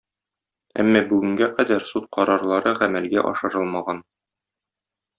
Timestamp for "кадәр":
1.59-1.87